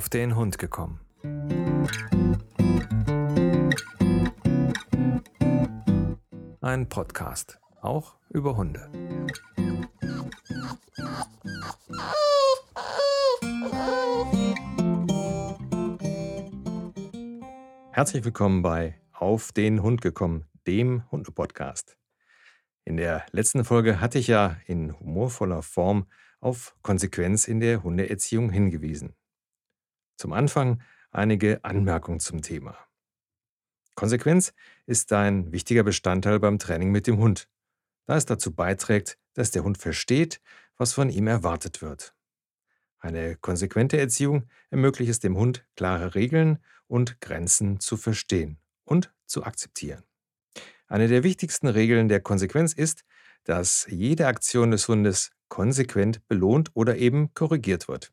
[0.00, 0.98] auf den Hund gekommen.
[6.62, 8.90] Ein Podcast, auch über Hunde.
[17.92, 21.98] Herzlich willkommen bei Auf den Hund gekommen, dem Hunde-Podcast.
[22.86, 26.06] In der letzten Folge hatte ich ja in humorvoller Form
[26.40, 29.14] auf Konsequenz in der Hundeerziehung hingewiesen.
[30.20, 32.76] Zum Anfang einige Anmerkungen zum Thema.
[33.94, 34.52] Konsequenz
[34.84, 37.48] ist ein wichtiger Bestandteil beim Training mit dem Hund,
[38.04, 40.42] da es dazu beiträgt, dass der Hund versteht,
[40.76, 42.14] was von ihm erwartet wird.
[42.98, 49.44] Eine konsequente Erziehung ermöglicht es dem Hund, klare Regeln und Grenzen zu verstehen und zu
[49.44, 50.04] akzeptieren.
[50.86, 53.06] Eine der wichtigsten Regeln der Konsequenz ist,
[53.44, 58.12] dass jede Aktion des Hundes konsequent belohnt oder eben korrigiert wird.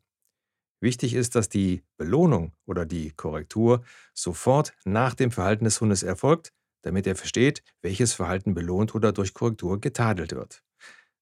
[0.79, 6.53] Wichtig ist, dass die Belohnung oder die Korrektur sofort nach dem Verhalten des Hundes erfolgt,
[6.83, 10.63] damit er versteht, welches Verhalten belohnt oder durch Korrektur getadelt wird.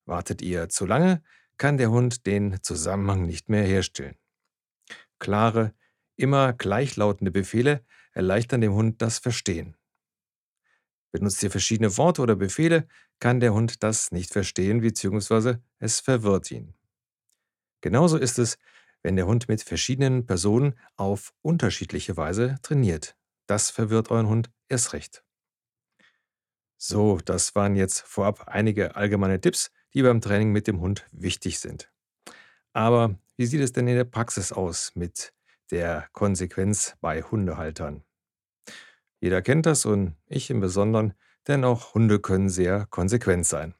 [0.05, 1.23] Wartet ihr zu lange,
[1.57, 4.17] kann der Hund den Zusammenhang nicht mehr herstellen.
[5.19, 5.73] Klare,
[6.17, 9.75] immer gleichlautende Befehle erleichtern dem Hund das Verstehen.
[11.11, 12.87] Benutzt ihr verschiedene Worte oder Befehle,
[13.19, 15.59] kann der Hund das nicht verstehen bzw.
[15.79, 16.73] es verwirrt ihn.
[17.79, 18.57] Genauso ist es,
[19.05, 23.15] wenn der Hund mit verschiedenen Personen auf unterschiedliche Weise trainiert.
[23.45, 25.23] Das verwirrt euren Hund erst recht.
[26.77, 31.59] So, das waren jetzt vorab einige allgemeine Tipps, die beim Training mit dem Hund wichtig
[31.59, 31.91] sind.
[32.73, 35.33] Aber wie sieht es denn in der Praxis aus mit
[35.69, 38.03] der Konsequenz bei Hundehaltern?
[39.19, 41.13] Jeder kennt das und ich im Besonderen,
[41.47, 43.75] denn auch Hunde können sehr konsequent sein.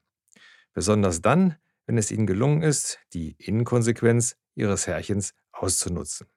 [0.74, 1.56] Besonders dann,
[1.88, 6.28] wenn es ihnen gelungen ist, die Inkonsequenz ihres Herrchens auszunutzen.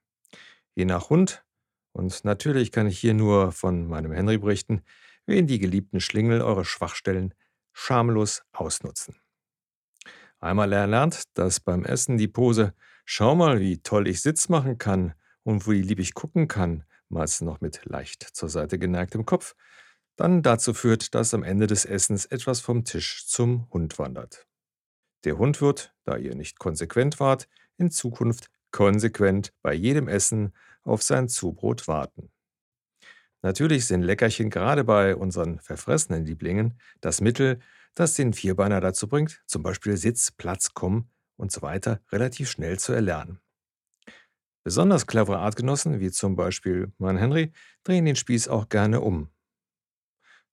[0.75, 1.45] Je nach Hund,
[1.93, 4.83] und natürlich kann ich hier nur von meinem Henry berichten,
[5.27, 7.35] werden die geliebten Schlingel eure Schwachstellen
[7.73, 9.17] schamlos ausnutzen.
[10.41, 12.75] Einmal erlernt, dass beim Essen die Pose
[13.11, 17.41] Schau mal, wie toll ich Sitz machen kann und wie lieb ich gucken kann, meist
[17.41, 19.55] noch mit leicht zur Seite geneigtem Kopf,
[20.17, 24.47] dann dazu führt, dass am Ende des Essens etwas vom Tisch zum Hund wandert.
[25.25, 27.49] Der Hund wird, da ihr nicht konsequent wart,
[27.79, 30.53] in Zukunft konsequent bei jedem Essen
[30.83, 32.31] auf sein Zubrot warten.
[33.41, 37.61] Natürlich sind Leckerchen gerade bei unseren verfressenen Lieblingen das Mittel,
[37.95, 42.79] das den Vierbeiner dazu bringt, zum Beispiel Sitz, Platz, Komm und so weiter relativ schnell
[42.79, 43.41] zu erlernen.
[44.65, 47.53] Besonders clevere Artgenossen, wie zum Beispiel mein Henry,
[47.85, 49.31] drehen den Spieß auch gerne um.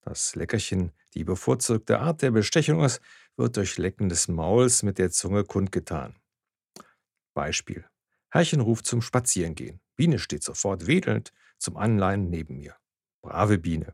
[0.02, 3.02] Das Leckerchen die bevorzugte Art der Bestechung ist,
[3.38, 6.16] wird durch Lecken des Mauls mit der Zunge kundgetan.
[7.36, 7.86] Beispiel.
[8.32, 9.80] Herrchen ruft zum Spazierengehen.
[9.96, 12.76] Biene steht sofort wedelnd zum Anleihen neben mir.
[13.22, 13.94] Brave Biene.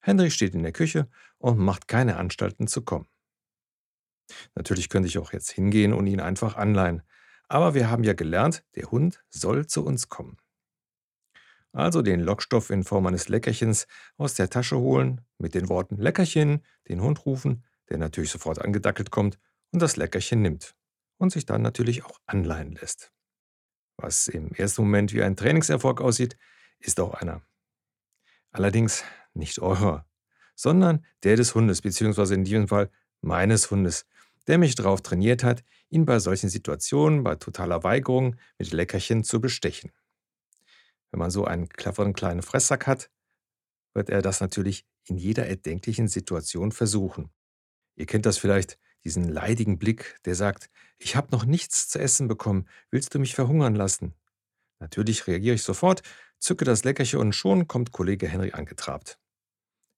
[0.00, 3.08] Henry steht in der Küche und macht keine Anstalten zu kommen.
[4.54, 7.02] Natürlich könnte ich auch jetzt hingehen und ihn einfach anleihen,
[7.48, 10.36] aber wir haben ja gelernt, der Hund soll zu uns kommen.
[11.72, 16.64] Also den Lockstoff in Form eines Leckerchens aus der Tasche holen, mit den Worten Leckerchen,
[16.88, 19.38] den Hund rufen, der natürlich sofort angedackelt kommt
[19.72, 20.76] und das Leckerchen nimmt
[21.18, 23.12] und sich dann natürlich auch anleihen lässt.
[23.96, 26.36] Was im ersten Moment wie ein Trainingserfolg aussieht,
[26.78, 27.42] ist auch einer.
[28.50, 29.04] Allerdings
[29.34, 30.06] nicht eurer,
[30.54, 32.90] sondern der des Hundes, beziehungsweise in diesem Fall
[33.20, 34.06] meines Hundes,
[34.46, 39.40] der mich darauf trainiert hat, ihn bei solchen Situationen, bei totaler Weigerung mit Leckerchen zu
[39.40, 39.92] bestechen.
[41.10, 43.10] Wenn man so einen cleveren kleinen Fresssack hat,
[43.94, 47.30] wird er das natürlich in jeder erdenklichen Situation versuchen.
[47.94, 50.68] Ihr kennt das vielleicht, diesen leidigen Blick, der sagt,
[50.98, 54.14] ich habe noch nichts zu essen bekommen, willst du mich verhungern lassen?
[54.80, 56.02] Natürlich reagiere ich sofort,
[56.40, 59.20] zücke das Leckerchen und schon kommt Kollege Henry angetrabt.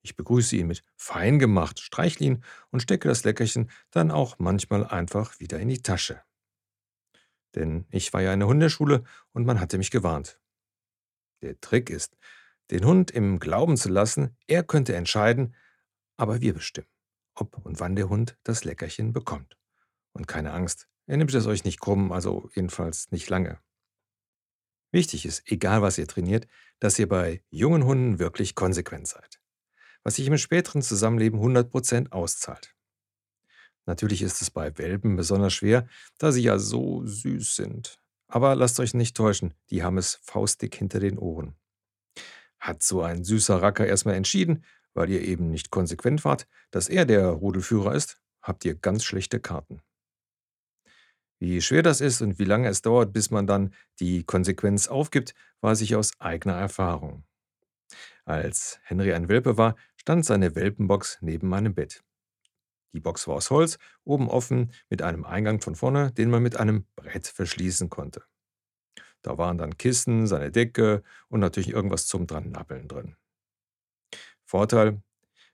[0.03, 4.87] Ich begrüße ihn mit fein gemacht, streichle ihn und stecke das Leckerchen dann auch manchmal
[4.87, 6.23] einfach wieder in die Tasche.
[7.55, 10.39] Denn ich war ja in der Hundeschule und man hatte mich gewarnt.
[11.41, 12.19] Der Trick ist,
[12.71, 15.57] den Hund im Glauben zu lassen, er könnte entscheiden,
[16.19, 16.89] aber wir bestimmen,
[17.41, 19.57] ob und wann der Hund das Leckerchen bekommt.
[20.13, 23.61] Und keine Angst, er nimmt es euch nicht krumm, also jedenfalls nicht lange.
[24.91, 26.47] Wichtig ist, egal was ihr trainiert,
[26.79, 29.39] dass ihr bei jungen Hunden wirklich konsequent seid
[30.09, 32.75] was sich im späteren Zusammenleben 100% auszahlt.
[33.87, 35.87] Natürlich ist es bei Welpen besonders schwer,
[36.17, 37.99] da sie ja so süß sind.
[38.27, 41.57] Aber lasst euch nicht täuschen, die haben es faustdick hinter den Ohren.
[42.59, 44.65] Hat so ein süßer Racker erstmal entschieden,
[44.95, 49.41] weil ihr eben nicht konsequent wart, dass er der Rudelführer ist, habt ihr ganz schlechte
[49.41, 49.81] Karten.
[51.41, 55.35] Wie schwer das ist und wie lange es dauert, bis man dann die Konsequenz aufgibt,
[55.61, 57.25] weiß ich aus eigener Erfahrung.
[58.25, 62.03] Als Henry ein Welpe war, stand seine Welpenbox neben meinem Bett.
[62.93, 66.57] Die Box war aus Holz, oben offen, mit einem Eingang von vorne, den man mit
[66.57, 68.25] einem Brett verschließen konnte.
[69.23, 73.17] Da waren dann Kissen, seine Decke und natürlich irgendwas zum dran nappeln drin.
[74.49, 75.03] Vorteil,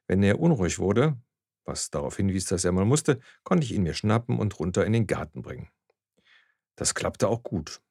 [0.07, 1.21] wenn er unruhig wurde,
[1.65, 4.93] was darauf hinwies, dass er mal musste, konnte ich ihn mir schnappen und runter in
[4.93, 5.69] den Garten bringen.
[6.77, 7.83] Das klappte auch gut.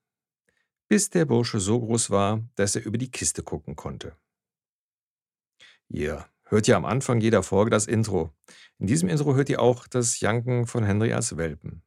[0.87, 4.15] Bis der Bursche so groß war, dass er über die Kiste gucken konnte.
[5.89, 8.31] Ihr hört ja am Anfang jeder Folge das Intro.
[8.79, 11.83] In diesem Intro hört ihr auch das Janken von Henry als Welpen.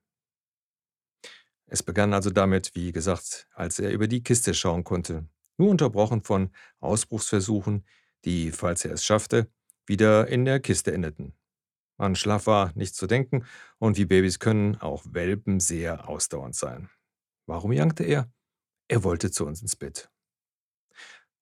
[1.65, 5.27] Es begann also damit, wie gesagt, als er über die Kiste schauen konnte,
[5.57, 7.87] nur unterbrochen von Ausbruchsversuchen,
[8.27, 9.51] die, falls er es schaffte,
[9.87, 11.33] wieder in der Kiste endeten.
[11.97, 13.47] An Schlaf war nicht zu denken
[13.79, 16.91] und wie Babys können auch Welpen sehr ausdauernd sein.
[17.47, 18.31] Warum jankte er?
[18.89, 20.11] Er wollte zu uns ins Bett.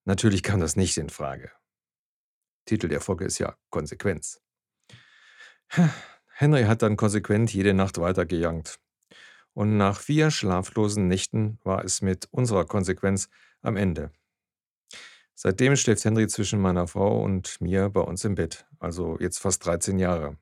[0.04, 1.50] Natürlich kam das nicht in Frage.
[2.66, 4.40] Titel der Folge ist ja Konsequenz.
[6.36, 8.78] Henry hat dann konsequent jede Nacht weitergejankt.
[9.54, 13.28] Und nach vier schlaflosen Nächten war es mit unserer Konsequenz
[13.62, 14.10] am Ende.
[15.34, 19.64] Seitdem schläft Henry zwischen meiner Frau und mir bei uns im Bett, also jetzt fast
[19.66, 20.38] 13 Jahre.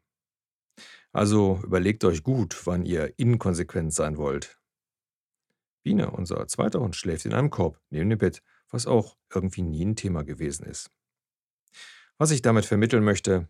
[1.12, 4.58] Also überlegt euch gut, wann ihr inkonsequent sein wollt.
[5.82, 9.84] Biene, unser zweiter Hund, schläft in einem Korb neben dem Bett, was auch irgendwie nie
[9.84, 10.90] ein Thema gewesen ist.
[12.18, 13.48] Was ich damit vermitteln möchte,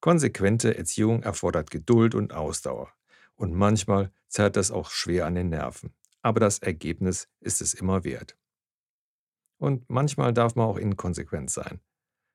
[0.00, 2.92] konsequente Erziehung erfordert Geduld und Ausdauer.
[3.34, 5.94] Und manchmal zerrt das auch schwer an den Nerven.
[6.20, 8.36] Aber das Ergebnis ist es immer wert.
[9.62, 11.78] Und manchmal darf man auch inkonsequent sein.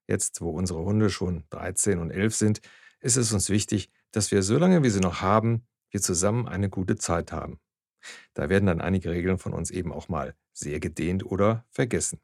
[0.08, 2.62] Jetzt, wo unsere Hunde schon 13 und 11 sind,
[3.02, 6.96] ist es uns wichtig, dass wir, solange wir sie noch haben, wir zusammen eine gute
[6.96, 7.60] Zeit haben.
[8.34, 12.22] Da werden dann einige Regeln von uns eben auch mal sehr gedehnt oder vergessen.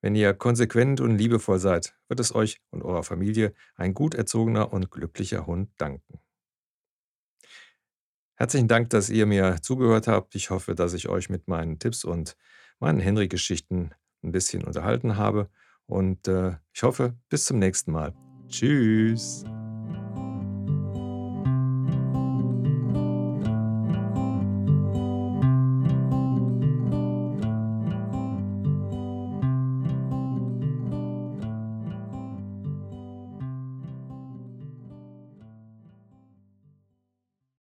[0.00, 4.72] Wenn ihr konsequent und liebevoll seid, wird es euch und eurer Familie ein gut erzogener
[4.72, 6.20] und glücklicher Hund danken.
[8.36, 10.36] Herzlichen Dank, dass ihr mir zugehört habt.
[10.36, 12.36] Ich hoffe, dass ich euch mit meinen Tipps und
[12.78, 13.90] meinen Henry-Geschichten
[14.22, 15.48] ein bisschen unterhalten habe.
[15.86, 18.14] Und äh, ich hoffe, bis zum nächsten Mal.
[18.48, 19.44] Tschüss.